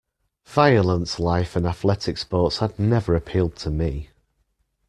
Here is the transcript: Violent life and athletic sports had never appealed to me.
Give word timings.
Violent 0.47 1.19
life 1.19 1.55
and 1.55 1.63
athletic 1.67 2.17
sports 2.17 2.57
had 2.57 2.79
never 2.79 3.13
appealed 3.15 3.55
to 3.57 3.69
me. 3.69 4.09